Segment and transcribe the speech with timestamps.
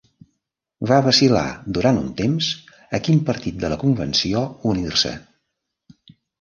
[0.91, 1.43] Va vacil·lar
[1.79, 2.49] durant un temps
[2.99, 5.17] a quin partit de la Convenció unir-se.